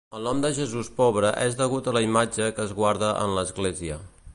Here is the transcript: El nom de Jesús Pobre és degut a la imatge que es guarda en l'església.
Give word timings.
El 0.19 0.23
nom 0.27 0.39
de 0.45 0.49
Jesús 0.59 0.89
Pobre 1.01 1.33
és 1.43 1.59
degut 1.61 1.91
a 1.91 1.95
la 1.99 2.03
imatge 2.09 2.51
que 2.57 2.67
es 2.67 2.77
guarda 2.83 3.17
en 3.27 3.41
l'església. 3.41 4.07